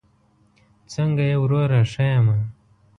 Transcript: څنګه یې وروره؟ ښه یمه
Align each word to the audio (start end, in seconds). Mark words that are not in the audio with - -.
څنګه 0.93 1.23
یې 1.29 1.35
وروره؟ 1.43 1.81
ښه 1.91 2.05
یمه 2.13 2.37